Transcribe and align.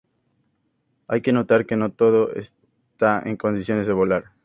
Hay 1.07 1.21
que 1.21 1.31
notar 1.31 1.67
que 1.67 1.75
no 1.75 1.91
todos 1.91 2.35
está 2.35 3.21
en 3.23 3.37
condiciones 3.37 3.85
de 3.85 3.93
volar. 3.93 4.31